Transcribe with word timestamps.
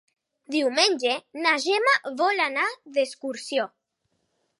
Diumenge 0.53 1.11
na 1.43 1.51
Gemma 1.65 1.93
vol 2.21 2.41
anar 2.47 2.65
d'excursió. 2.97 3.67